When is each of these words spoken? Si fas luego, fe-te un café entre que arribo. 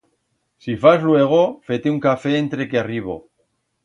Si 0.65 0.73
fas 0.85 1.03
luego, 1.09 1.41
fe-te 1.67 1.91
un 1.95 1.99
café 2.05 2.31
entre 2.39 2.67
que 2.71 2.81
arribo. 2.81 3.15